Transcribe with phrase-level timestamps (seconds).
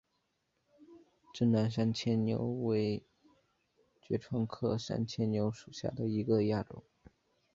[1.31, 3.03] 滇南山牵牛为
[4.01, 6.81] 爵床科山牵牛属下的一个亚种。